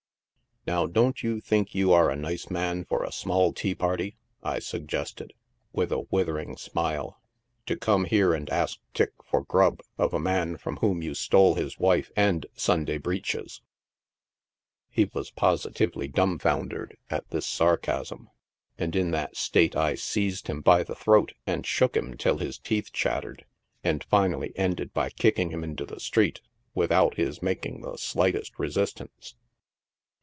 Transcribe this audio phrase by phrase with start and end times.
[0.71, 4.15] "Now, don't you think you are a nice man for a small tea party?"
[4.53, 5.33] I suggested,
[5.73, 7.19] with a withering smile,"
[7.65, 11.55] to come here and ask tick for grub of a man from whom you stole
[11.55, 13.61] his wife and Sunday breeches?"
[14.91, 18.29] He was positively dumbibundered at this sarcasm,
[18.77, 22.59] and in that state I seized him by the throat and shook him till his
[22.59, 23.41] teeth chat tered,
[23.83, 26.39] and finally ended by kicking him into the street,
[26.75, 29.33] without his making the slightest resistance.